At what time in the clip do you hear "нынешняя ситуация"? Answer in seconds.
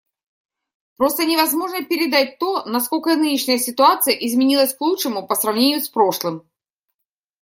3.15-4.15